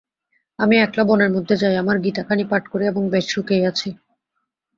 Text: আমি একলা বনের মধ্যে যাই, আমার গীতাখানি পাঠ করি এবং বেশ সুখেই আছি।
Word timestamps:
আমি 0.59 0.75
একলা 0.77 1.03
বনের 1.03 1.31
মধ্যে 1.31 1.55
যাই, 1.55 1.75
আমার 1.77 1.97
গীতাখানি 1.99 2.43
পাঠ 2.51 2.63
করি 2.67 2.83
এবং 2.87 3.03
বেশ 3.09 3.25
সুখেই 3.29 3.63
আছি। 3.65 3.89